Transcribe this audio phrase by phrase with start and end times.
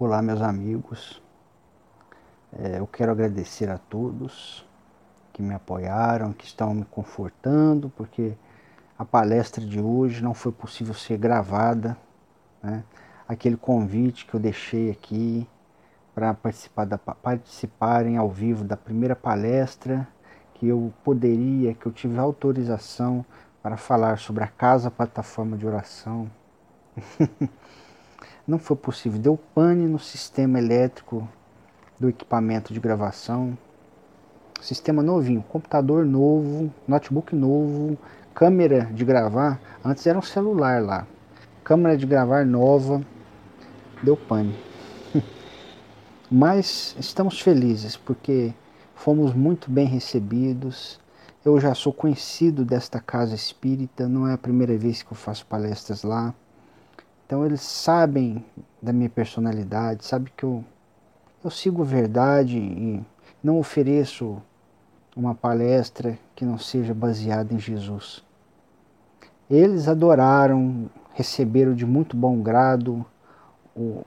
[0.00, 1.20] Olá, meus amigos.
[2.56, 4.64] É, eu quero agradecer a todos
[5.32, 8.34] que me apoiaram, que estão me confortando, porque
[8.96, 11.96] a palestra de hoje não foi possível ser gravada.
[12.62, 12.84] Né?
[13.26, 15.48] Aquele convite que eu deixei aqui
[16.14, 16.86] para participar
[17.20, 20.06] participarem ao vivo da primeira palestra,
[20.54, 23.26] que eu poderia, que eu tive autorização
[23.60, 26.30] para falar sobre a casa plataforma de oração.
[28.48, 29.20] não foi possível.
[29.20, 31.28] Deu pane no sistema elétrico
[32.00, 33.56] do equipamento de gravação.
[34.60, 37.98] Sistema novinho, computador novo, notebook novo,
[38.34, 39.60] câmera de gravar.
[39.84, 41.06] Antes era um celular lá.
[41.62, 43.02] Câmera de gravar nova.
[44.02, 44.58] Deu pane.
[46.30, 48.54] Mas estamos felizes porque
[48.94, 50.98] fomos muito bem recebidos.
[51.44, 55.46] Eu já sou conhecido desta casa espírita, não é a primeira vez que eu faço
[55.46, 56.34] palestras lá.
[57.28, 58.42] Então eles sabem
[58.80, 60.64] da minha personalidade, sabem que eu,
[61.44, 63.04] eu sigo verdade e
[63.44, 64.40] não ofereço
[65.14, 68.24] uma palestra que não seja baseada em Jesus.
[69.50, 73.04] Eles adoraram, receberam de muito bom grado
[73.76, 74.06] o,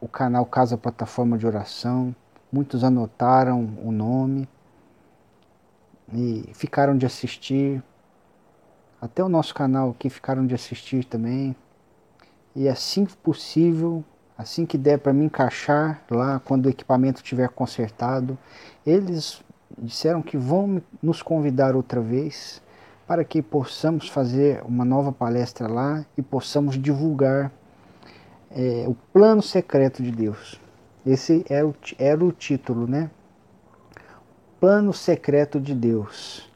[0.00, 2.12] o canal Casa Plataforma de Oração,
[2.50, 4.48] muitos anotaram o nome
[6.12, 7.80] e ficaram de assistir.
[9.00, 11.54] Até o nosso canal aqui ficaram de assistir também.
[12.56, 14.02] E assim que possível,
[14.38, 18.38] assim que der para me encaixar lá, quando o equipamento estiver consertado,
[18.86, 19.44] eles
[19.76, 22.62] disseram que vão nos convidar outra vez
[23.06, 27.52] para que possamos fazer uma nova palestra lá e possamos divulgar
[28.50, 30.58] é, o plano secreto de Deus.
[31.04, 33.10] Esse era é o, era o título, né?
[34.58, 36.50] Plano secreto de Deus.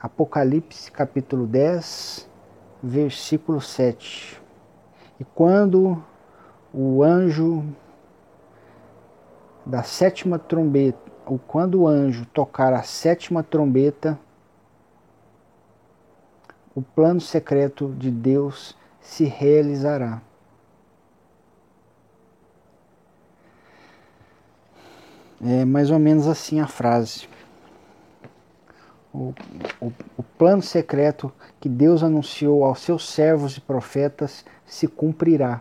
[0.00, 2.26] Apocalipse capítulo 10,
[2.82, 4.41] versículo 7.
[5.20, 6.02] E quando
[6.72, 7.64] o anjo
[9.64, 14.18] da sétima trombeta, ou quando o anjo tocar a sétima trombeta,
[16.74, 20.22] o plano secreto de Deus se realizará.
[25.44, 27.28] É mais ou menos assim a frase.
[29.12, 29.34] O,
[29.80, 31.30] o, o, plano secreto
[31.60, 35.60] que Deus anunciou aos seus servos e profetas se cumprirá.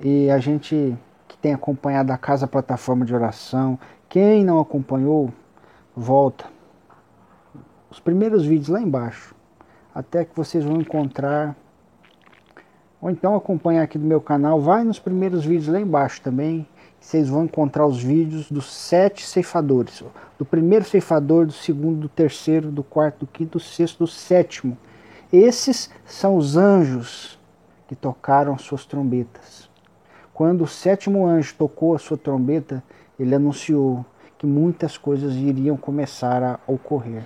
[0.00, 0.96] E a gente
[1.28, 5.32] que tem acompanhado a Casa Plataforma de Oração, quem não acompanhou,
[5.96, 6.44] volta.
[7.90, 9.34] Os primeiros vídeos lá embaixo,
[9.94, 11.56] até que vocês vão encontrar.
[13.00, 16.66] Ou então acompanha aqui do meu canal, vai nos primeiros vídeos lá embaixo também,
[17.00, 20.04] vocês vão encontrar os vídeos dos sete ceifadores.
[20.38, 24.78] Do primeiro ceifador, do segundo, do terceiro, do quarto, do quinto, do sexto, do sétimo.
[25.32, 27.40] Esses são os anjos
[27.88, 29.70] que tocaram suas trombetas.
[30.34, 32.84] Quando o sétimo anjo tocou a sua trombeta,
[33.18, 34.04] ele anunciou
[34.36, 37.24] que muitas coisas iriam começar a ocorrer.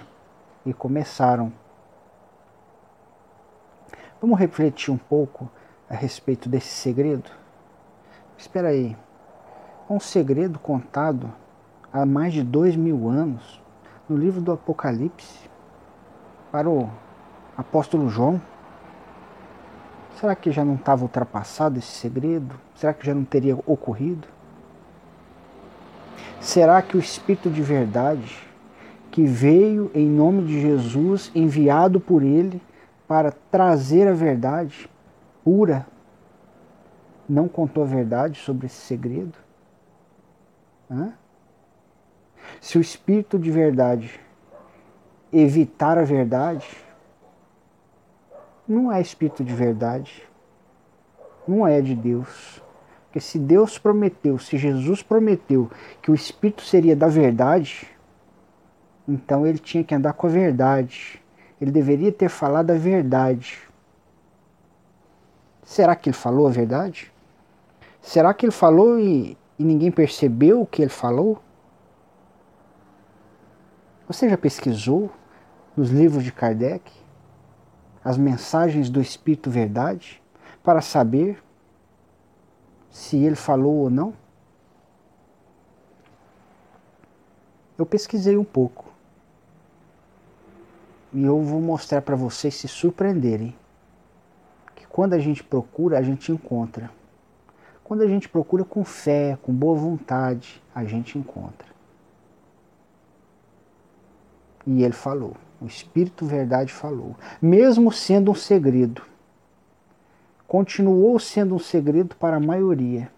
[0.65, 1.53] E começaram.
[4.21, 5.51] Vamos refletir um pouco
[5.91, 7.29] a respeito desse segredo?
[8.39, 8.97] Espera aí
[9.89, 11.33] um segredo contado
[11.93, 13.63] há mais de dois mil anos
[14.09, 15.49] no livro do Apocalipse
[16.51, 16.89] para o
[17.57, 18.41] apóstolo João.
[20.21, 22.55] Será que já não estava ultrapassado esse segredo?
[22.75, 24.27] Será que já não teria ocorrido?
[26.41, 28.39] Será que o Espírito de verdade,
[29.11, 32.63] que veio em nome de Jesus, enviado por Ele
[33.09, 34.89] para trazer a verdade
[35.43, 35.87] pura,
[37.29, 39.37] não contou a verdade sobre esse segredo?
[40.91, 41.13] Hã?
[42.61, 44.21] Se o espírito de verdade
[45.33, 46.86] evitar a verdade,
[48.67, 50.23] não é espírito de verdade,
[51.47, 52.63] não é de Deus.
[53.07, 55.71] Porque se Deus prometeu, se Jesus prometeu
[56.03, 57.89] que o espírito seria da verdade,
[59.09, 61.23] então ele tinha que andar com a verdade.
[61.61, 63.61] Ele deveria ter falado a verdade.
[65.63, 67.13] Será que ele falou a verdade?
[68.01, 71.43] Será que ele falou e e ninguém percebeu o que ele falou?
[74.07, 75.11] Você já pesquisou
[75.77, 76.93] nos livros de Kardec
[78.07, 80.23] as mensagens do Espírito Verdade
[80.63, 81.43] para saber
[82.89, 84.15] se ele falou ou não?
[87.77, 88.85] Eu pesquisei um pouco
[91.13, 93.57] e eu vou mostrar para vocês se surpreenderem
[94.77, 96.93] que quando a gente procura, a gente encontra.
[97.83, 101.67] Quando a gente procura com fé, com boa vontade, a gente encontra.
[104.65, 109.03] E ele falou, o Espírito Verdade falou, mesmo sendo um segredo.
[110.47, 113.11] continuou sendo um segredo para a maioria.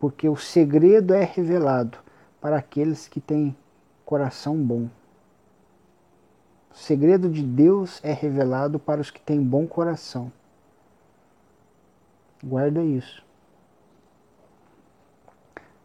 [0.00, 1.98] Porque o segredo é revelado
[2.40, 3.56] para aqueles que têm
[4.04, 4.88] coração bom.
[6.72, 10.32] O segredo de Deus é revelado para os que têm bom coração.
[12.42, 13.24] Guarda isso.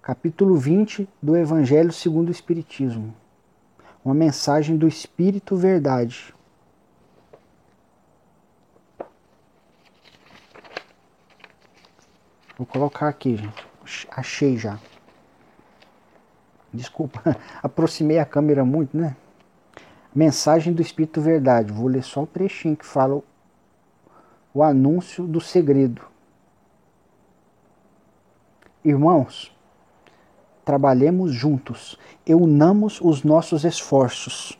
[0.02, 3.21] Capítulo 20 do Evangelho segundo o Espiritismo.
[4.04, 6.34] Uma mensagem do Espírito Verdade.
[12.58, 13.68] Vou colocar aqui, gente.
[14.10, 14.80] Achei já.
[16.74, 17.22] Desculpa,
[17.62, 19.16] aproximei a câmera muito, né?
[20.14, 21.72] Mensagem do Espírito Verdade.
[21.72, 23.22] Vou ler só o trechinho que fala
[24.54, 26.02] o anúncio do segredo.
[28.84, 29.56] Irmãos,
[30.72, 34.58] trabalhemos juntos e unamos os nossos esforços,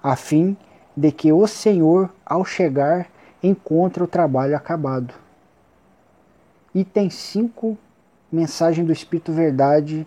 [0.00, 0.56] a fim
[0.96, 3.10] de que o Senhor, ao chegar,
[3.42, 5.12] encontre o trabalho acabado.
[6.72, 7.76] Item 5,
[8.30, 10.06] mensagem do Espírito Verdade,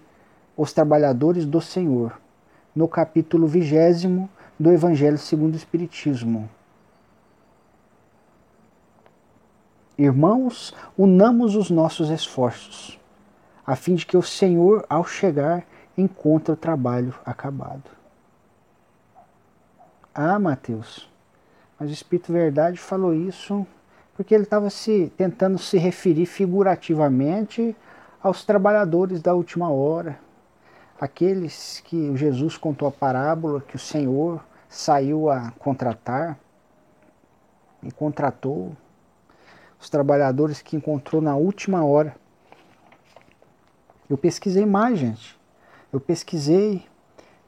[0.55, 2.17] os trabalhadores do Senhor,
[2.73, 6.49] no capítulo 20 do Evangelho segundo o Espiritismo.
[9.97, 13.00] Irmãos, unamos os nossos esforços
[13.65, 15.63] a fim de que o Senhor, ao chegar,
[15.97, 17.83] encontre o trabalho acabado.
[20.13, 21.09] Ah, Mateus,
[21.79, 23.65] mas o Espírito Verdade falou isso
[24.15, 27.75] porque ele estava se tentando se referir figurativamente
[28.21, 30.19] aos trabalhadores da última hora,
[30.99, 36.37] aqueles que Jesus contou a parábola que o Senhor saiu a contratar
[37.81, 38.75] e contratou
[39.79, 42.15] os trabalhadores que encontrou na última hora.
[44.11, 45.39] Eu pesquisei mais, gente.
[45.89, 46.85] Eu pesquisei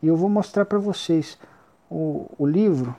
[0.01, 1.38] e eu vou mostrar para vocês
[1.92, 2.95] o, o livro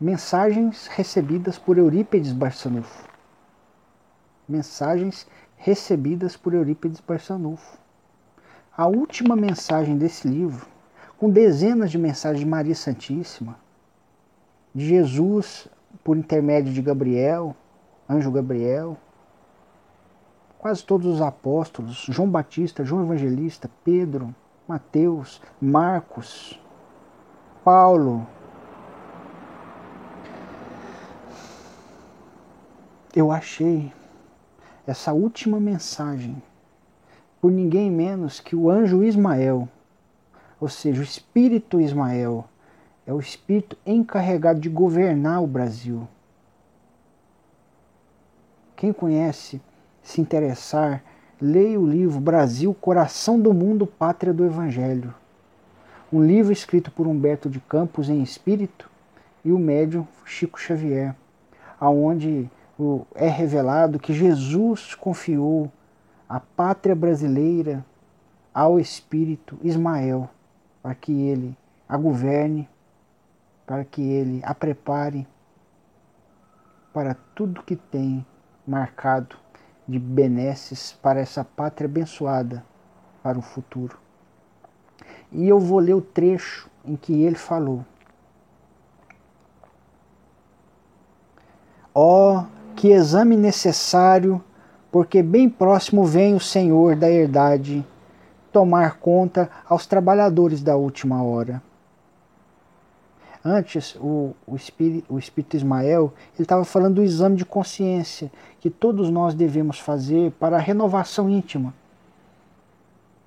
[0.00, 3.06] Mensagens recebidas por Eurípides Barçanufo.
[4.48, 5.26] Mensagens
[5.58, 7.76] recebidas por Eurípides Barçanufo.
[8.74, 10.66] A última mensagem desse livro,
[11.18, 13.58] com dezenas de mensagens de Maria Santíssima,
[14.74, 15.68] de Jesus
[16.02, 17.54] por intermédio de Gabriel,
[18.08, 18.96] anjo Gabriel,
[20.62, 24.32] quase todos os apóstolos, João Batista, João Evangelista, Pedro,
[24.66, 26.56] Mateus, Marcos,
[27.64, 28.24] Paulo.
[33.12, 33.92] Eu achei
[34.86, 36.40] essa última mensagem
[37.40, 39.68] por ninguém menos que o anjo Ismael,
[40.60, 42.44] ou seja, o espírito Ismael,
[43.04, 46.06] é o espírito encarregado de governar o Brasil.
[48.76, 49.60] Quem conhece
[50.02, 51.02] se interessar,
[51.40, 55.14] leia o livro Brasil, Coração do Mundo, Pátria do Evangelho.
[56.12, 58.90] Um livro escrito por Humberto de Campos em espírito
[59.44, 61.14] e o médium Chico Xavier,
[61.80, 62.50] aonde
[63.14, 65.70] é revelado que Jesus confiou
[66.28, 67.84] a pátria brasileira
[68.52, 70.28] ao espírito Ismael,
[70.82, 71.56] para que ele
[71.88, 72.68] a governe,
[73.66, 75.26] para que ele a prepare
[76.92, 78.24] para tudo que tem
[78.66, 79.36] marcado
[79.86, 82.64] de benesses para essa pátria abençoada
[83.22, 83.98] para o futuro.
[85.30, 87.84] E eu vou ler o trecho em que ele falou:
[91.94, 94.42] Ó, oh, que exame necessário,
[94.90, 97.84] porque bem próximo vem o Senhor da herdade
[98.52, 101.62] tomar conta aos trabalhadores da última hora.
[103.44, 108.30] Antes, o, o, espírito, o espírito Ismael estava falando do exame de consciência
[108.60, 111.74] que todos nós devemos fazer para a renovação íntima.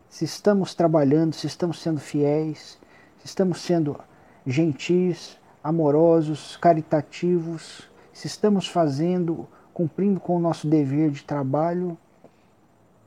[0.09, 2.79] Se estamos trabalhando, se estamos sendo fiéis,
[3.19, 3.99] se estamos sendo
[4.47, 11.97] gentis, amorosos, caritativos, se estamos fazendo, cumprindo com o nosso dever de trabalho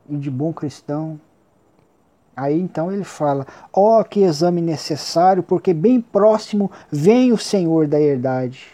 [0.06, 1.18] e de bom cristão,
[2.38, 7.88] Aí então ele fala: Ó, oh, que exame necessário, porque bem próximo vem o Senhor
[7.88, 8.70] da herdade.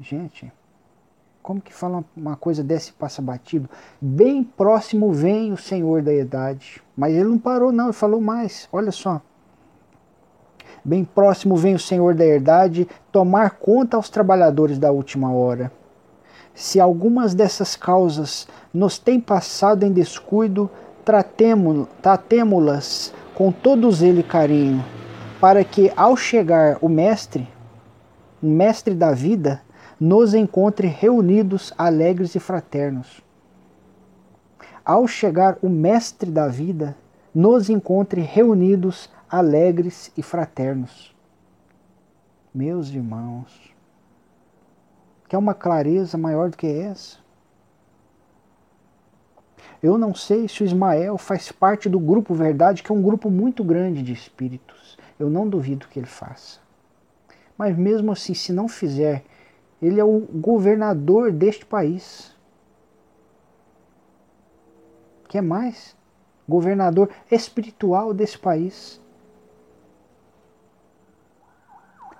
[0.00, 0.52] Gente,
[1.42, 3.68] como que fala uma coisa dessa e passa batido?
[4.00, 6.80] Bem próximo vem o Senhor da herdade.
[6.96, 8.68] Mas ele não parou, não, ele falou mais.
[8.72, 9.20] Olha só.
[10.84, 15.72] Bem próximo vem o Senhor da herdade tomar conta aos trabalhadores da última hora.
[16.54, 20.70] Se algumas dessas causas nos têm passado em descuido,
[21.04, 24.84] tratemo-las com todos ele carinho,
[25.40, 27.48] para que ao chegar o Mestre,
[28.42, 29.62] o Mestre da vida,
[29.98, 33.22] nos encontre reunidos, alegres e fraternos.
[34.84, 36.96] Ao chegar o Mestre da vida,
[37.34, 41.14] nos encontre reunidos, alegres e fraternos.
[42.52, 43.72] Meus irmãos,
[45.28, 47.21] quer uma clareza maior do que essa?
[49.82, 53.28] Eu não sei se o Ismael faz parte do grupo Verdade, que é um grupo
[53.28, 54.96] muito grande de espíritos.
[55.18, 56.60] Eu não duvido que ele faça.
[57.58, 59.24] Mas mesmo assim, se não fizer,
[59.80, 62.32] ele é o governador deste país.
[65.28, 65.96] Quer mais?
[66.48, 69.00] Governador espiritual desse país.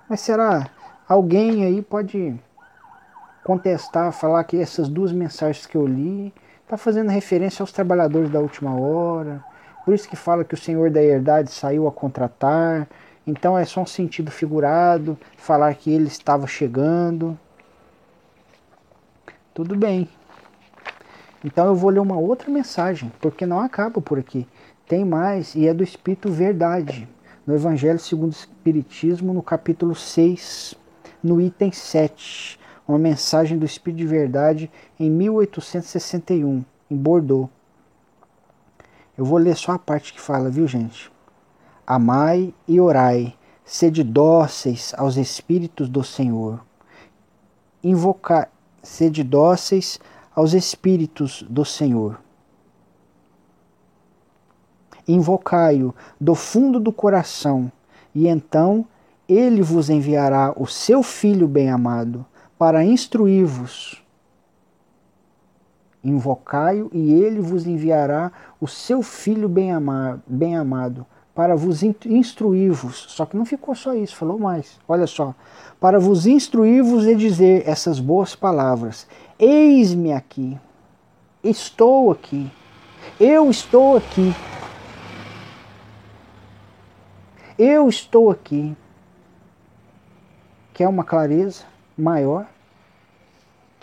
[0.09, 0.69] Mas será
[1.07, 2.37] alguém aí pode
[3.43, 6.33] contestar, falar que essas duas mensagens que eu li
[6.73, 9.43] está fazendo referência aos trabalhadores da última hora.
[9.85, 12.87] Por isso que fala que o Senhor da Herdade saiu a contratar.
[13.27, 17.37] Então é só um sentido figurado, falar que ele estava chegando.
[19.53, 20.09] Tudo bem.
[21.45, 24.47] Então eu vou ler uma outra mensagem, porque não acaba por aqui.
[24.87, 27.07] Tem mais e é do Espírito Verdade
[27.45, 30.75] no Evangelho segundo o Espiritismo, no capítulo 6,
[31.21, 37.49] no item 7, uma mensagem do Espírito de Verdade em 1861, em Bordeaux.
[39.17, 41.11] Eu vou ler só a parte que fala, viu, gente?
[41.85, 46.63] Amai e orai, sede dóceis aos Espíritos do Senhor.
[47.83, 48.49] Invocar,
[48.81, 49.99] sede dóceis
[50.35, 52.19] aos Espíritos do Senhor
[55.07, 57.71] invocai-o do fundo do coração,
[58.13, 58.85] e então
[59.27, 62.25] ele vos enviará o seu Filho bem-amado
[62.63, 64.01] para instruir-vos.
[66.01, 71.05] Invocai-o e ele vos enviará o seu Filho bem-amado bem -amado
[71.35, 73.07] para vos instruir-vos.
[73.09, 74.79] Só que não ficou só isso, falou mais.
[74.87, 75.35] Olha só.
[75.77, 80.57] Para vos instruir-vos e dizer essas boas palavras: Eis-me aqui,
[81.43, 82.49] estou aqui,
[83.19, 84.33] eu estou aqui
[87.59, 88.73] Eu estou aqui.
[90.73, 91.65] Quer uma clareza
[91.97, 92.52] maior?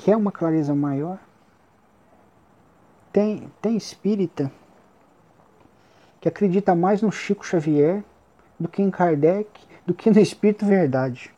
[0.01, 1.19] Quer uma clareza maior?
[3.13, 4.51] Tem, tem espírita
[6.21, 8.03] que acredita mais no Chico Xavier
[8.59, 9.49] do que em Kardec,
[9.87, 11.33] do que no Espírito Verdade.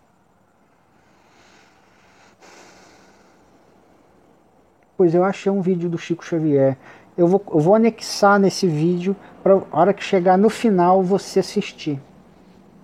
[4.96, 6.76] Pois eu achei um vídeo do Chico Xavier.
[7.16, 11.40] Eu vou, eu vou anexar nesse vídeo para a hora que chegar no final você
[11.40, 12.00] assistir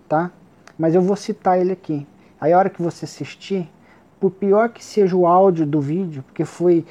[0.09, 0.33] tá?
[0.77, 2.07] Mas eu vou citar ele aqui.
[2.41, 3.69] Aí a hora que você assistir,
[4.21, 6.85] por pior que seja o áudio do vídeo, porque foi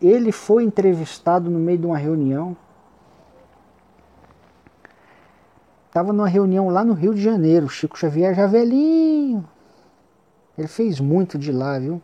[0.00, 2.56] ele foi entrevistado no meio de uma reunião.
[5.90, 9.48] Tava numa reunião lá no Rio de Janeiro, Chico Xavier já velhinho.
[10.56, 12.00] Ele fez muito de lá, viu?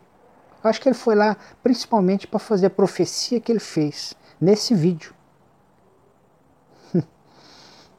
[0.62, 5.14] Acho que ele foi lá principalmente para fazer a profecia que ele fez nesse vídeo.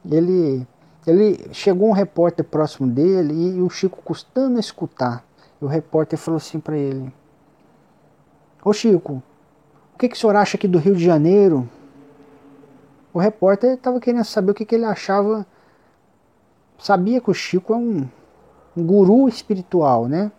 [0.09, 0.67] ele
[1.07, 5.24] ele chegou um repórter próximo dele e, o Chico custando a escutar.
[5.61, 7.13] E o repórter falou assim para ele:
[8.63, 9.21] Ô Chico,
[9.93, 11.69] o que, que o senhor acha aqui do Rio de Janeiro?
[13.13, 15.45] O repórter estava querendo saber o que, que ele achava.
[16.77, 18.07] Sabia que o Chico é um,
[18.75, 20.31] um guru espiritual, né?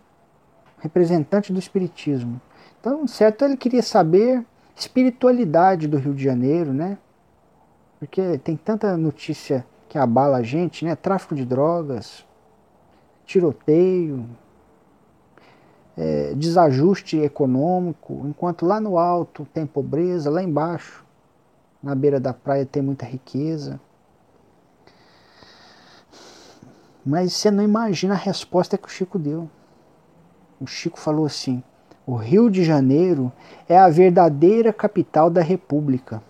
[0.77, 2.39] Representante do espiritismo.
[2.79, 4.45] Então, certo, ele queria saber
[4.75, 6.99] espiritualidade do Rio de Janeiro, né?
[7.97, 10.95] Porque tem tanta notícia que abala a gente, né?
[10.95, 12.23] Tráfico de drogas,
[13.25, 14.23] tiroteio,
[15.97, 21.03] é, desajuste econômico, enquanto lá no alto tem pobreza, lá embaixo,
[21.81, 23.79] na beira da praia tem muita riqueza.
[27.03, 29.49] Mas você não imagina a resposta que o Chico deu.
[30.59, 31.63] O Chico falou assim:
[32.05, 33.31] o Rio de Janeiro
[33.67, 36.21] é a verdadeira capital da República.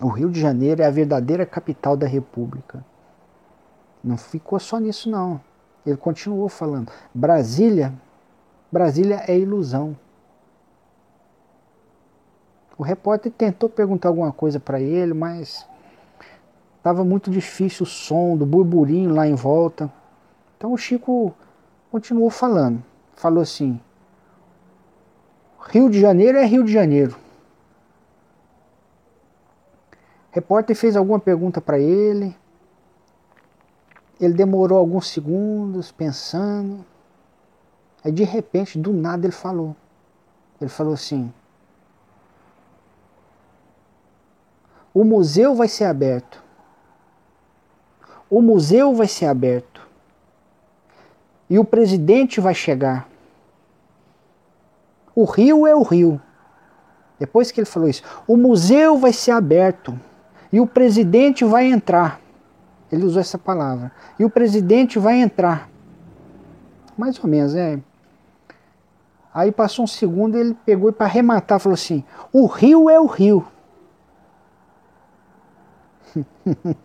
[0.00, 2.84] O Rio de Janeiro é a verdadeira capital da República.
[4.02, 5.40] Não ficou só nisso não.
[5.84, 6.92] Ele continuou falando.
[7.12, 7.92] Brasília,
[8.70, 9.96] Brasília é ilusão.
[12.78, 15.66] O repórter tentou perguntar alguma coisa para ele, mas
[16.76, 19.92] estava muito difícil o som do burburinho lá em volta.
[20.56, 21.34] Então o Chico
[21.90, 22.82] continuou falando.
[23.14, 23.80] Falou assim:
[25.60, 27.16] Rio de Janeiro é Rio de Janeiro.
[30.32, 32.34] repórter fez alguma pergunta para ele.
[34.22, 36.84] Ele demorou alguns segundos pensando.
[38.04, 39.74] Aí de repente, do nada, ele falou.
[40.60, 41.34] Ele falou assim:
[44.94, 46.40] O museu vai ser aberto.
[48.30, 49.84] O museu vai ser aberto.
[51.50, 53.08] E o presidente vai chegar.
[55.16, 56.22] O rio é o rio.
[57.18, 59.98] Depois que ele falou isso, o museu vai ser aberto
[60.52, 62.21] e o presidente vai entrar.
[62.92, 63.90] Ele usou essa palavra.
[64.18, 65.70] E o presidente vai entrar.
[66.96, 67.80] Mais ou menos, é.
[69.34, 73.06] Aí passou um segundo, ele pegou e para arrematar falou assim: "O rio é o
[73.06, 73.46] rio".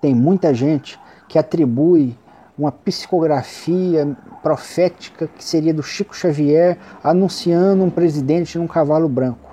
[0.00, 2.16] Tem muita gente que atribui
[2.56, 9.52] uma psicografia profética que seria do Chico Xavier anunciando um presidente num cavalo branco.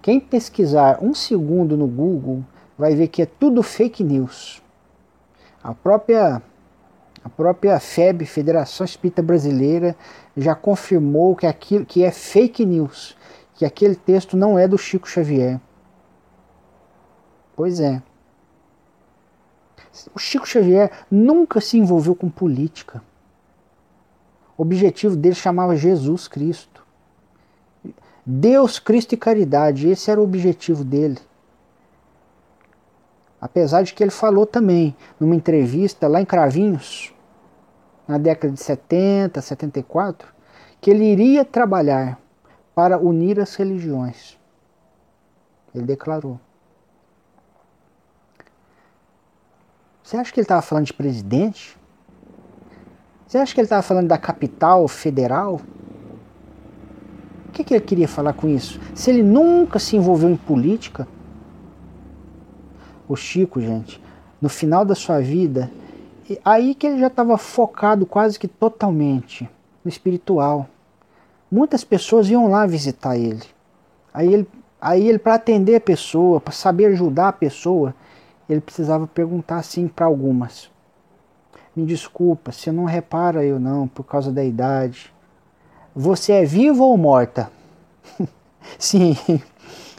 [0.00, 2.42] Quem pesquisar um segundo no Google
[2.78, 4.62] vai ver que é tudo fake news.
[5.62, 6.42] A própria
[7.24, 9.96] a própria FEB, Federação Espírita Brasileira,
[10.36, 13.16] já confirmou que aquilo que é fake news,
[13.54, 15.60] que aquele texto não é do Chico Xavier.
[17.54, 18.02] Pois é.
[20.14, 23.02] O Chico Xavier nunca se envolveu com política.
[24.56, 26.84] O objetivo dele chamava Jesus Cristo.
[28.24, 31.18] Deus, Cristo e caridade, esse era o objetivo dele.
[33.42, 37.12] Apesar de que ele falou também, numa entrevista lá em Cravinhos,
[38.06, 40.32] na década de 70, 74,
[40.80, 42.20] que ele iria trabalhar
[42.72, 44.38] para unir as religiões.
[45.74, 46.38] Ele declarou.
[50.04, 51.76] Você acha que ele estava falando de presidente?
[53.26, 55.60] Você acha que ele estava falando da capital federal?
[57.48, 58.80] O que, que ele queria falar com isso?
[58.94, 61.08] Se ele nunca se envolveu em política,
[63.12, 64.00] o Chico, gente,
[64.40, 65.70] no final da sua vida,
[66.44, 69.48] aí que ele já estava focado quase que totalmente
[69.84, 70.66] no espiritual.
[71.50, 73.44] Muitas pessoas iam lá visitar ele.
[74.12, 74.48] Aí ele,
[74.80, 77.94] aí ele para atender a pessoa, para saber ajudar a pessoa,
[78.48, 80.70] ele precisava perguntar assim para algumas.
[81.74, 85.12] Me desculpa, você não repara eu não, por causa da idade.
[85.94, 87.50] Você é viva ou morta?
[88.78, 89.16] Sim,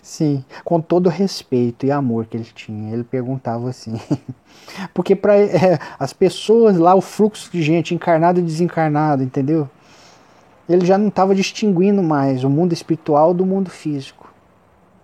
[0.03, 3.98] Sim, com todo o respeito e amor que ele tinha, ele perguntava assim.
[4.93, 9.69] Porque para é, as pessoas lá, o fluxo de gente encarnado e desencarnado, entendeu?
[10.68, 14.29] Ele já não estava distinguindo mais o mundo espiritual do mundo físico.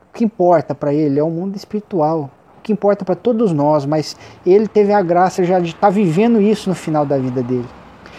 [0.09, 2.29] O que importa para ele é o mundo espiritual.
[2.57, 5.89] O que importa para todos nós, mas ele teve a graça já de estar tá
[5.89, 7.67] vivendo isso no final da vida dele.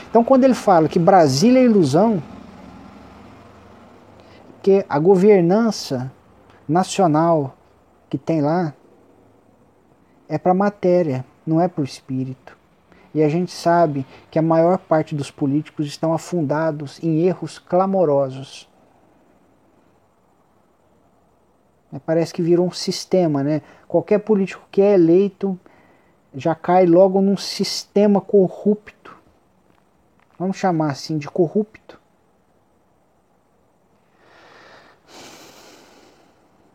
[0.08, 2.22] Então, quando ele fala que Brasília é ilusão,
[4.62, 6.10] que a governança
[6.70, 7.56] nacional
[8.08, 8.72] que tem lá
[10.28, 12.56] é para matéria, não é para o espírito.
[13.12, 18.68] E a gente sabe que a maior parte dos políticos estão afundados em erros clamorosos.
[21.92, 23.62] É, parece que virou um sistema, né?
[23.88, 25.58] Qualquer político que é eleito
[26.32, 29.16] já cai logo num sistema corrupto.
[30.38, 31.99] Vamos chamar assim de corrupto.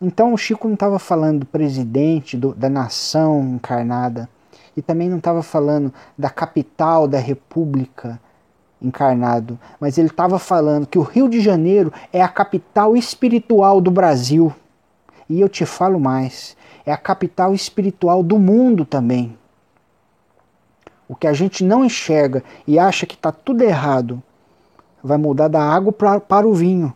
[0.02, 4.30] Então o Chico não estava falando do presidente do, da nação encarnada
[4.76, 8.20] e também não estava falando da capital da república
[8.82, 13.90] encarnado, mas ele estava falando que o Rio de Janeiro é a capital espiritual do
[13.90, 14.54] Brasil.
[15.30, 19.38] E eu te falo mais, é a capital espiritual do mundo também.
[21.08, 24.22] O que a gente não enxerga e acha que está tudo errado
[25.02, 26.94] vai mudar da água pra, para o vinho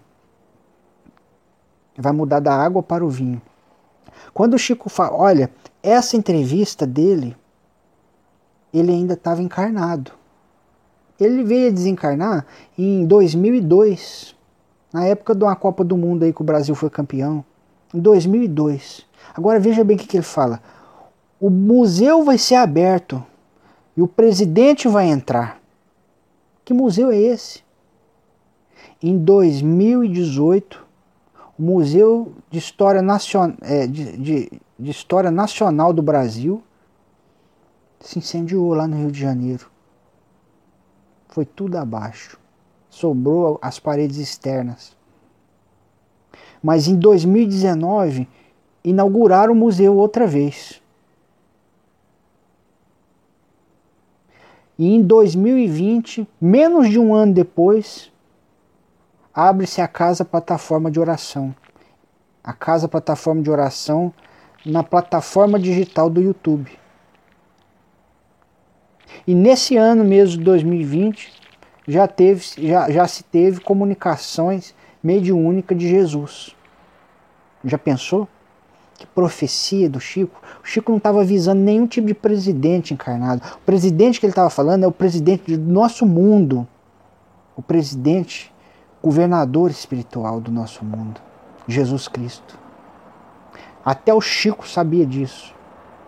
[2.02, 3.42] vai mudar da água para o vinho.
[4.34, 5.50] Quando o Chico fala, olha,
[5.82, 7.36] essa entrevista dele,
[8.74, 10.12] ele ainda estava encarnado.
[11.20, 12.46] Ele veio a desencarnar
[12.78, 14.36] em 2002,
[14.94, 17.44] na época de uma Copa do Mundo aí que o Brasil foi campeão,
[17.94, 19.06] em 2002.
[19.36, 20.62] Agora veja bem o que, que ele fala.
[21.40, 23.24] O museu vai ser aberto
[23.96, 25.60] e o presidente vai entrar.
[26.64, 27.64] Que museu é esse?
[29.02, 30.88] Em 2018, o
[31.60, 33.54] Museu de História, Nacion...
[33.62, 36.63] É, de, de, de História Nacional do Brasil
[38.00, 39.69] se incendiou lá no Rio de Janeiro.
[41.28, 42.39] Foi tudo abaixo.
[42.89, 44.95] Sobrou as paredes externas.
[46.63, 48.26] Mas em 2019
[48.82, 50.82] inauguraram o museu outra vez.
[54.78, 58.10] E em 2020, menos de um ano depois,
[59.34, 61.56] abre-se a casa plataforma de oração.
[62.44, 64.13] A casa plataforma de oração
[64.65, 66.72] na plataforma digital do YouTube.
[69.26, 71.32] E nesse ano mesmo de 2020
[71.88, 76.56] já, teve, já, já se teve comunicações mediúnica de Jesus.
[77.63, 78.28] Já pensou?
[78.98, 80.42] Que profecia do Chico.
[80.63, 83.42] O Chico não estava visando nenhum tipo de presidente encarnado.
[83.56, 86.68] O presidente que ele estava falando é o presidente do nosso mundo.
[87.56, 88.52] O presidente
[89.04, 91.22] governador espiritual do nosso mundo,
[91.68, 92.58] Jesus Cristo.
[93.84, 95.54] Até o Chico sabia disso.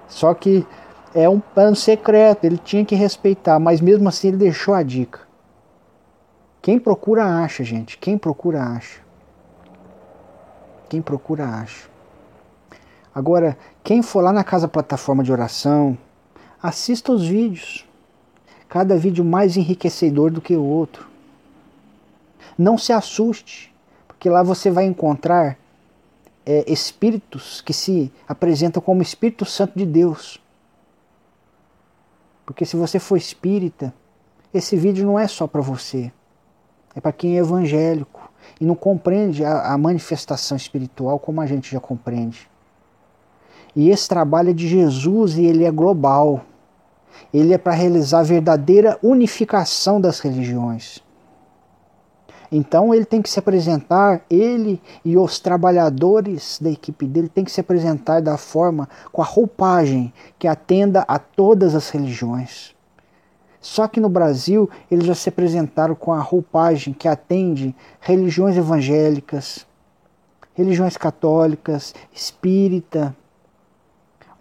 [0.08, 0.66] Só que
[1.14, 5.20] É um plano secreto, ele tinha que respeitar, mas mesmo assim ele deixou a dica.
[6.62, 7.98] Quem procura acha, gente.
[7.98, 9.02] Quem procura acha.
[10.88, 11.90] Quem procura acha.
[13.14, 15.98] Agora, quem for lá na casa plataforma de oração,
[16.64, 17.86] assista os vídeos.
[18.70, 21.11] Cada vídeo mais enriquecedor do que o outro.
[22.58, 23.74] Não se assuste,
[24.08, 25.58] porque lá você vai encontrar
[26.46, 30.42] é, espíritos que se apresentam como Espírito Santo de Deus.
[32.46, 33.94] Porque se você for espírita,
[34.54, 36.12] esse vídeo não é só para você.
[36.96, 41.72] É para quem é evangélico e não compreende a, a manifestação espiritual como a gente
[41.72, 42.50] já compreende.
[43.76, 46.42] E esse trabalho é de Jesus e ele é global.
[47.34, 51.02] Ele é para realizar a verdadeira unificação das religiões.
[52.52, 57.52] Então ele tem que se apresentar, ele e os trabalhadores da equipe dele tem que
[57.52, 62.76] se apresentar da forma, com a roupagem que atenda a todas as religiões.
[63.62, 69.66] Só que no Brasil eles já se apresentaram com a roupagem que atende religiões evangélicas,
[70.54, 73.16] religiões católicas, espírita,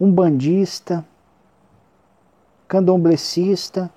[0.00, 1.04] umbandista,
[2.66, 3.88] candomblecista.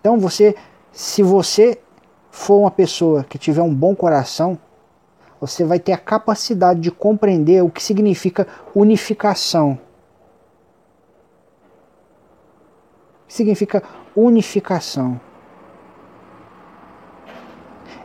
[0.00, 0.56] Então você
[0.92, 1.78] se você
[2.30, 4.58] for uma pessoa que tiver um bom coração,
[5.40, 9.78] você vai ter a capacidade de compreender o que significa unificação.
[13.24, 13.82] O que significa
[14.14, 15.20] unificação?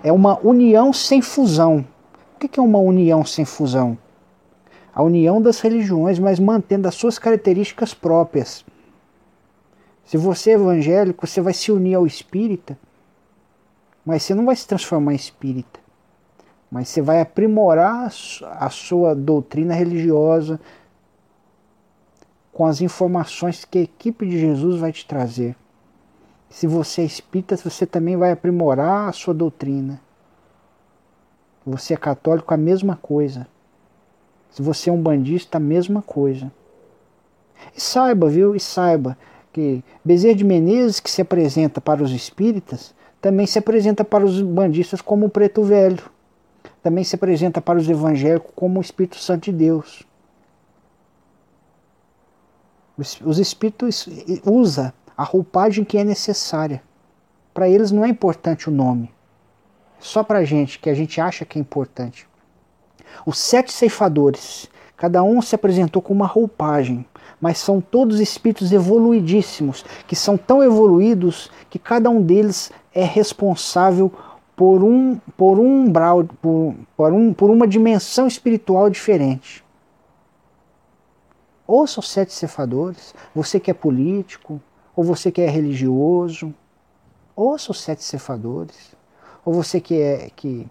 [0.04, 1.86] É uma união sem fusão.
[2.36, 3.98] O que é uma união sem fusão?
[4.94, 8.64] A união das religiões, mas mantendo as suas características próprias.
[10.06, 12.78] Se você é evangélico, você vai se unir ao espírita,
[14.06, 15.80] mas você não vai se transformar em espírita.
[16.70, 18.12] Mas você vai aprimorar
[18.52, 20.60] a sua doutrina religiosa
[22.54, 25.56] com as informações que a equipe de Jesus vai te trazer.
[26.50, 30.00] Se você é espírita, você também vai aprimorar a sua doutrina.
[31.66, 33.48] Você é católico, a mesma coisa.
[34.52, 36.52] Se você é um bandista, a mesma coisa.
[37.76, 38.56] E saiba, viu?
[38.56, 39.18] E saiba
[39.56, 44.42] que Bezerra de Menezes, que se apresenta para os espíritas, também se apresenta para os
[44.42, 46.04] bandistas como o preto velho.
[46.84, 50.04] Também se apresenta para os evangélicos como o Espírito Santo de Deus.
[52.98, 54.10] Os espíritos
[54.46, 56.84] usa a roupagem que é necessária.
[57.54, 59.10] Para eles não é importante o nome.
[60.02, 62.28] Só para a gente, que a gente acha que é importante.
[63.26, 67.06] Os sete ceifadores, cada um se apresentou com uma roupagem
[67.40, 74.12] mas são todos espíritos evoluidíssimos, que são tão evoluídos que cada um deles é responsável
[74.56, 79.64] por um, por um umbral, por, por, um, por uma dimensão espiritual diferente.
[81.68, 84.62] Ouça os sete cefadores, você que é político,
[84.96, 86.54] ou você que é religioso,
[87.36, 88.96] ouça os sete cefadores,
[89.44, 90.68] ou você que é que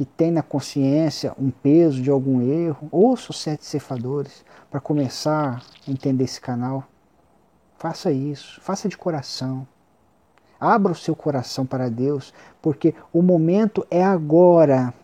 [0.00, 5.62] que tem na consciência um peso de algum erro, ouça os sete cefadores para começar
[5.86, 6.84] a entender esse canal.
[7.76, 9.68] Faça isso, faça de coração.
[10.58, 12.32] Abra o seu coração para Deus,
[12.62, 14.94] porque o momento é agora.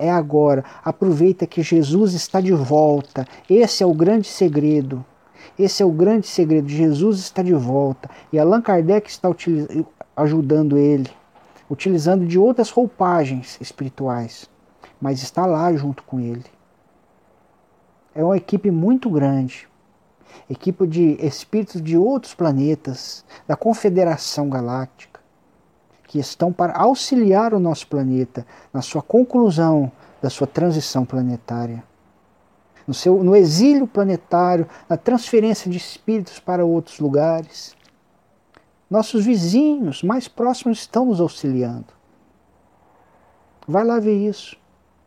[0.00, 0.64] É agora.
[0.84, 3.24] Aproveita que Jesus está de volta.
[3.48, 5.06] Esse é o grande segredo.
[5.56, 6.68] Esse é o grande segredo.
[6.68, 8.10] Jesus está de volta.
[8.32, 9.28] E Allan Kardec está
[10.16, 11.21] ajudando ele
[11.72, 14.46] utilizando de outras roupagens espirituais,
[15.00, 16.44] mas está lá junto com ele.
[18.14, 19.66] É uma equipe muito grande,
[20.50, 25.18] equipe de espíritos de outros planetas, da Confederação Galáctica,
[26.06, 31.82] que estão para auxiliar o nosso planeta na sua conclusão da sua transição planetária.
[32.86, 37.74] No, seu, no exílio planetário, na transferência de espíritos para outros lugares,
[38.92, 41.86] nossos vizinhos mais próximos estão nos auxiliando.
[43.66, 44.54] Vai lá ver isso.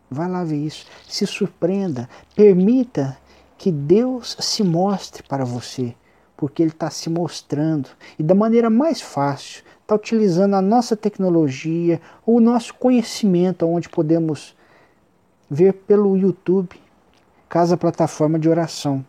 [0.10, 0.88] Vai lá ver isso.
[1.08, 2.10] Se surpreenda.
[2.36, 3.16] Permita
[3.60, 5.94] que Deus se mostre para você.
[6.36, 7.90] Porque Ele está se mostrando.
[8.18, 9.64] E da maneira mais fácil.
[9.84, 14.56] Está utilizando a nossa tecnologia, o nosso conhecimento, onde podemos
[15.48, 16.76] ver pelo YouTube,
[17.48, 19.06] Casa Plataforma de Oração.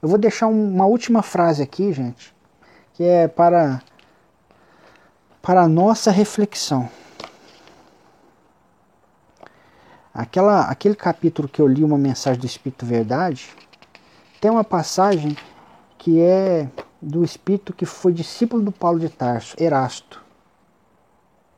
[0.00, 2.34] Eu vou deixar uma última frase aqui, gente,
[2.94, 3.82] que é para,
[5.40, 6.88] para nossa reflexão.
[10.14, 13.50] Aquela, aquele capítulo que eu li, uma mensagem do Espírito Verdade,
[14.40, 15.36] tem uma passagem
[15.96, 16.68] que é
[17.00, 20.22] do Espírito que foi discípulo do Paulo de Tarso, Erasto.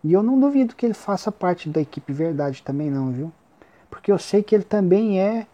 [0.04, 3.32] E eu não duvido que ele faça parte da equipe Verdade também não, viu?
[3.90, 5.46] Porque eu sei que ele também é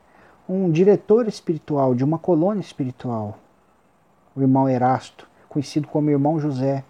[0.49, 3.39] um diretor espiritual de uma colônia espiritual,
[4.35, 6.83] o irmão Erasto, conhecido como irmão José.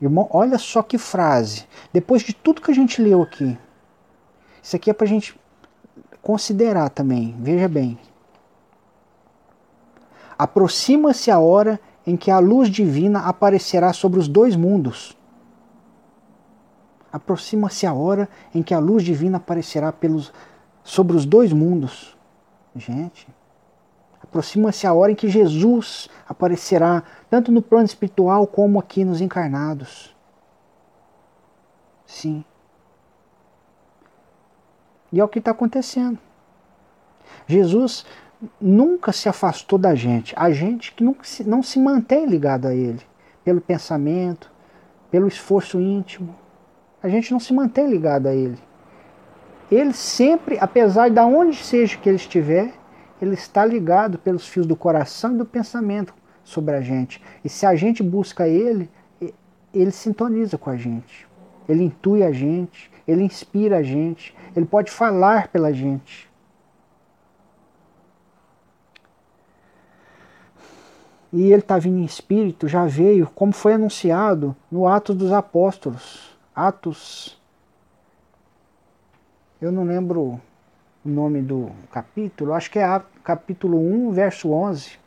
[0.00, 1.66] Irmão, olha só que frase.
[1.92, 3.56] Depois de tudo que a gente leu aqui,
[4.62, 5.38] isso aqui é para a gente
[6.20, 7.34] considerar também.
[7.38, 7.98] Veja bem.
[10.36, 15.16] Aproxima-se a hora em que a luz divina aparecerá sobre os dois mundos.
[17.12, 20.32] Aproxima-se a hora em que a luz divina aparecerá pelos,
[20.82, 22.16] sobre os dois mundos.
[22.76, 23.26] Gente,
[24.28, 30.14] aproxima-se a hora em que Jesus aparecerá, tanto no plano espiritual como aqui nos encarnados.
[32.06, 32.44] Sim.
[35.10, 36.18] E é o que está acontecendo.
[37.46, 38.04] Jesus
[38.60, 40.34] nunca se afastou da gente.
[40.36, 43.00] A gente que nunca se, não se mantém ligado a Ele.
[43.42, 44.50] Pelo pensamento,
[45.10, 46.34] pelo esforço íntimo.
[47.02, 48.58] A gente não se mantém ligado a Ele.
[49.70, 52.74] Ele sempre, apesar de onde seja que Ele estiver,
[53.20, 57.22] Ele está ligado pelos fios do coração e do pensamento sobre a gente.
[57.44, 58.90] E se a gente busca Ele,
[59.72, 61.26] Ele sintoniza com a gente.
[61.68, 66.28] Ele intui a gente, Ele inspira a gente, Ele pode falar pela gente.
[71.32, 76.36] e ele está vindo em espírito, já veio, como foi anunciado no Atos dos Apóstolos.
[76.54, 77.38] Atos.
[79.60, 80.40] Eu não lembro
[81.04, 84.98] o nome do capítulo, acho que é capítulo 1, verso 11.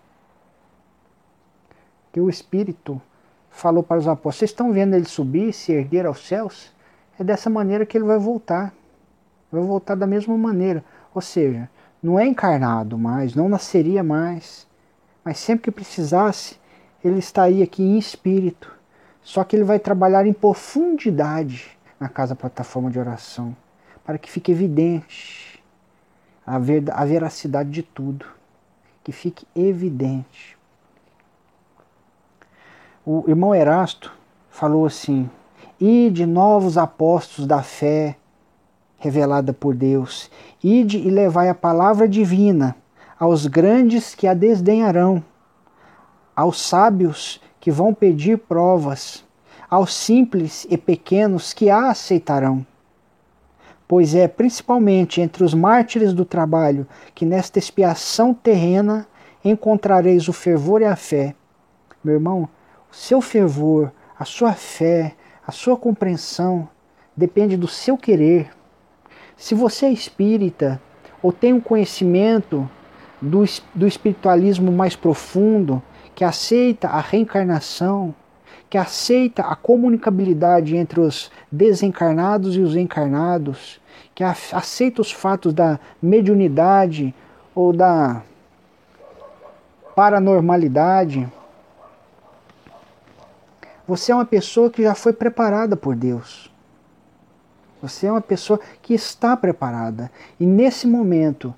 [2.12, 3.02] Que o Espírito
[3.50, 6.74] falou para os apóstolos: Vocês estão vendo ele subir, se erguer aos céus?
[7.20, 8.74] É dessa maneira que ele vai voltar.
[9.52, 10.84] Vai voltar da mesma maneira.
[11.14, 11.70] Ou seja,
[12.02, 14.68] não é encarnado mais, não nasceria mais
[15.24, 16.58] mas sempre que precisasse,
[17.04, 18.74] ele estaria aqui em espírito.
[19.22, 23.56] Só que ele vai trabalhar em profundidade na casa plataforma de oração,
[24.04, 25.51] para que fique evidente
[26.46, 28.26] a, ver, a veracidade de tudo,
[29.04, 30.58] que fique evidente.
[33.06, 34.12] O irmão Erasto
[34.50, 35.30] falou assim:
[35.80, 38.16] Ide novos apóstolos da fé
[38.98, 40.30] revelada por Deus,
[40.64, 42.76] ide e levai a palavra divina
[43.20, 45.24] aos grandes que a desdenharão,
[46.36, 49.24] aos sábios que vão pedir provas,
[49.70, 52.66] aos simples e pequenos que a aceitarão.
[53.92, 59.06] Pois é principalmente entre os mártires do trabalho que nesta expiação terrena
[59.44, 61.36] encontrareis o fervor e a fé.
[62.02, 62.48] Meu irmão,
[62.90, 65.14] o seu fervor, a sua fé,
[65.46, 66.70] a sua compreensão
[67.18, 68.52] depende do seu querer.
[69.36, 70.82] Se você é espírita
[71.22, 72.70] ou tem um conhecimento
[73.22, 73.44] do,
[73.76, 75.84] do espiritualismo mais profundo,
[76.16, 78.16] que aceita a reencarnação,
[78.72, 83.82] que aceita a comunicabilidade entre os desencarnados e os encarnados,
[84.16, 87.14] que aceita os fatos da mediunidade
[87.54, 88.24] ou da
[89.94, 91.30] paranormalidade.
[93.86, 96.50] Você é uma pessoa que já foi preparada por Deus.
[97.82, 100.10] Você é uma pessoa que está preparada.
[100.40, 101.54] E nesse momento,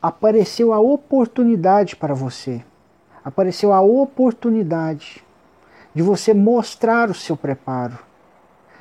[0.00, 2.64] apareceu a oportunidade para você.
[3.22, 5.27] Apareceu a oportunidade
[5.98, 7.98] de você mostrar o seu preparo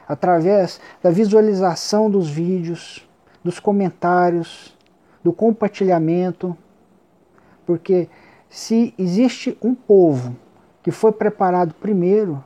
[0.08, 3.10] através da visualização dos vídeos,
[3.43, 4.77] dos comentários,
[5.23, 6.56] do compartilhamento.
[7.65, 8.08] Porque
[8.47, 10.36] se existe um povo
[10.84, 12.43] que foi preparado primeiro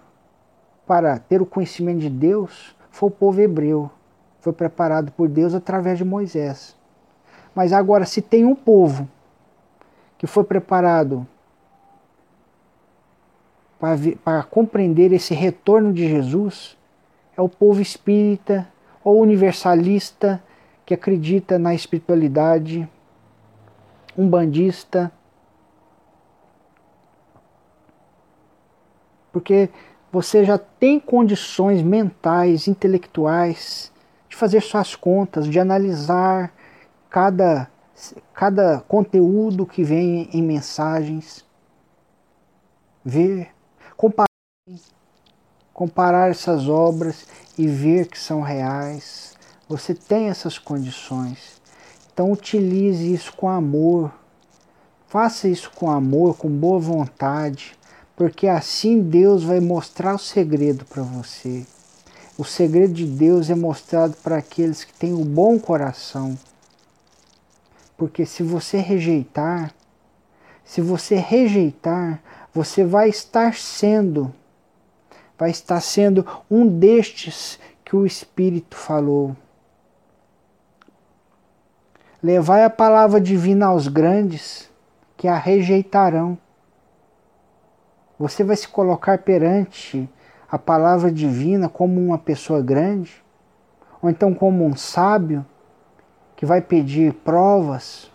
[0.88, 3.91] para ter o conhecimento de Deus, foi o povo hebreu.
[4.39, 6.77] Foi preparado por Deus através de Moisés.
[7.53, 9.05] Mas agora, se tem um povo
[10.17, 11.27] que foi preparado
[13.81, 16.77] para, compreender esse retorno de Jesus,
[17.35, 18.67] é o povo espírita
[19.03, 20.41] ou universalista
[20.85, 22.87] que acredita na espiritualidade,
[24.15, 25.11] um bandista.
[29.31, 29.67] Porque
[30.11, 33.91] você já tem condições mentais, intelectuais
[34.29, 36.53] de fazer suas contas, de analisar
[37.09, 37.67] cada,
[38.31, 41.43] cada conteúdo que vem em mensagens,
[43.03, 43.49] ver,
[44.01, 44.27] comparar,
[45.71, 49.35] comparar essas obras e ver que são reais.
[49.69, 51.61] Você tem essas condições.
[52.11, 54.11] Então utilize isso com amor.
[55.07, 57.77] Faça isso com amor, com boa vontade,
[58.15, 61.67] porque assim Deus vai mostrar o segredo para você.
[62.37, 66.37] O segredo de Deus é mostrado para aqueles que têm o um bom coração
[68.01, 69.71] porque se você rejeitar,
[70.65, 72.19] se você rejeitar,
[72.53, 74.33] você vai estar sendo,
[75.37, 79.35] vai estar sendo um destes que o Espírito falou.
[82.21, 84.69] Levai a palavra divina aos grandes,
[85.17, 86.37] que a rejeitarão.
[88.19, 90.07] Você vai se colocar perante
[90.49, 93.23] a palavra divina como uma pessoa grande,
[94.01, 95.45] ou então como um sábio
[96.35, 98.11] que vai pedir provas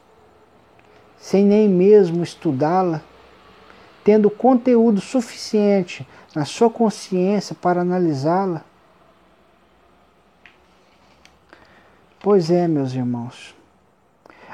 [1.16, 3.02] sem nem mesmo estudá-la,
[4.06, 8.64] tendo conteúdo suficiente na sua consciência para analisá-la.
[12.20, 13.52] Pois é, meus irmãos,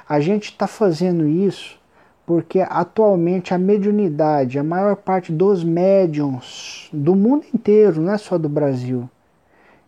[0.09, 1.79] a gente está fazendo isso
[2.25, 8.39] porque atualmente a mediunidade, a maior parte dos médiums do mundo inteiro, não é só
[8.39, 9.07] do Brasil,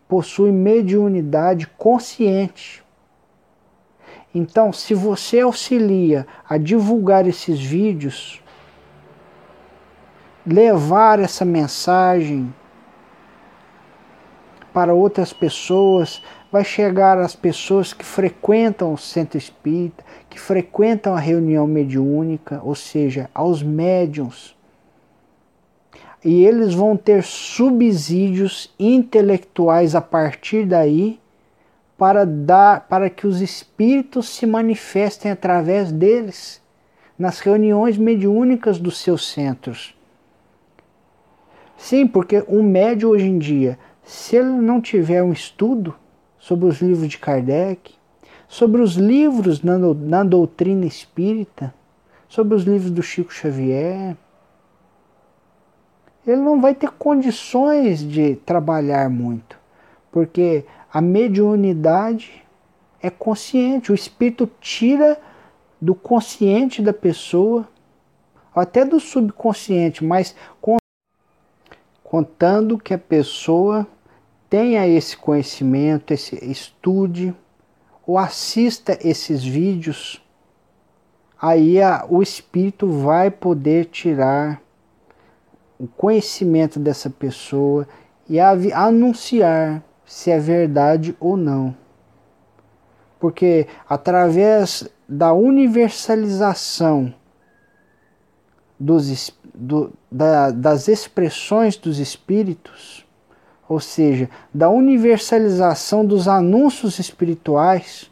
[0.07, 2.83] possui mediunidade consciente.
[4.31, 8.44] Então, se você auxilia a divulgar esses vídeos,
[10.45, 12.53] levar essa mensagem
[14.73, 21.19] para outras pessoas, vai chegar às pessoas que frequentam o centro espírita, que frequentam a
[21.19, 24.55] reunião mediúnica, ou seja, aos médiums.
[26.23, 31.19] E eles vão ter subsídios intelectuais a partir daí
[31.97, 36.61] para dar para que os espíritos se manifestem através deles
[37.17, 39.94] nas reuniões mediúnicas dos seus centros.
[41.77, 45.95] Sim, porque um médio hoje em dia, se ele não tiver um estudo,
[46.45, 47.95] sobre os livros de Kardec,
[48.47, 51.73] sobre os livros na, na doutrina espírita,
[52.29, 54.15] sobre os livros do Chico Xavier.
[56.25, 59.57] Ele não vai ter condições de trabalhar muito,
[60.11, 62.43] porque a mediunidade
[63.01, 65.19] é consciente, o espírito tira
[65.81, 67.67] do consciente da pessoa,
[68.53, 70.35] até do subconsciente, mas
[72.15, 73.85] contando que a pessoa
[74.49, 77.35] tenha esse conhecimento, esse, estude
[78.07, 80.25] ou assista esses vídeos,
[81.41, 84.61] aí a, o espírito vai poder tirar
[85.77, 87.85] o conhecimento dessa pessoa
[88.29, 91.75] e a, anunciar se é verdade ou não.
[93.19, 97.13] Porque através da universalização
[98.79, 103.05] dos, do, da, das expressões dos espíritos,
[103.67, 108.11] ou seja, da universalização dos anúncios espirituais,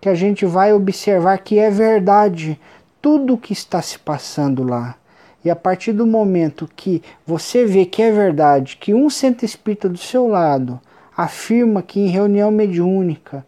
[0.00, 2.60] que a gente vai observar que é verdade
[3.00, 4.96] tudo o que está se passando lá.
[5.44, 9.88] E a partir do momento que você vê que é verdade, que um centro espírita
[9.88, 10.80] do seu lado
[11.16, 13.44] afirma que em reunião mediúnica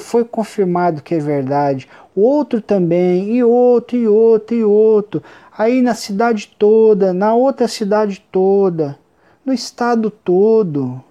[0.00, 5.22] foi confirmado que é verdade, outro também, e outro, e outro, e outro,
[5.56, 8.98] aí na cidade toda, na outra cidade toda,
[9.44, 11.02] no estado todo,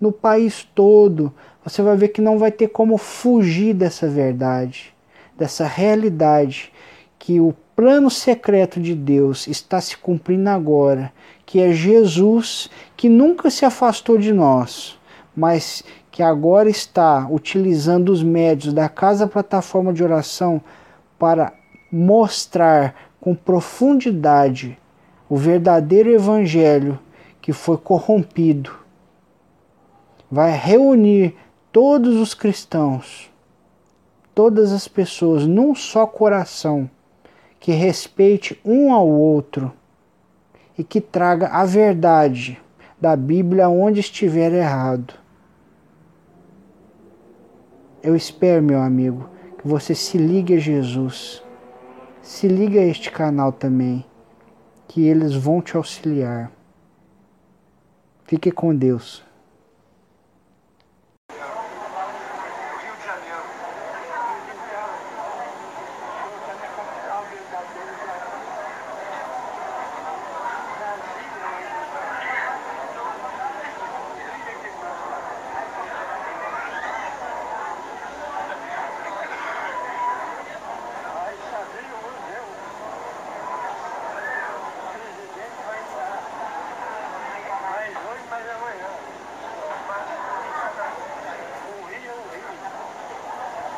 [0.00, 1.32] no país todo,
[1.64, 4.94] você vai ver que não vai ter como fugir dessa verdade,
[5.36, 6.72] dessa realidade
[7.18, 11.12] que o plano secreto de Deus está se cumprindo agora,
[11.46, 14.98] que é Jesus que nunca se afastou de nós,
[15.34, 15.84] mas
[16.20, 20.60] que agora está utilizando os médios da Casa Plataforma de Oração
[21.18, 21.54] para
[21.90, 24.78] mostrar com profundidade
[25.30, 26.98] o verdadeiro Evangelho
[27.40, 28.70] que foi corrompido,
[30.30, 31.34] vai reunir
[31.72, 33.32] todos os cristãos,
[34.34, 36.90] todas as pessoas num só coração,
[37.58, 39.72] que respeite um ao outro
[40.76, 42.60] e que traga a verdade
[43.00, 45.19] da Bíblia onde estiver errado.
[48.02, 51.42] Eu espero, meu amigo, que você se ligue a Jesus.
[52.22, 54.06] Se ligue a este canal também,
[54.88, 56.50] que eles vão te auxiliar.
[58.24, 59.22] Fique com Deus.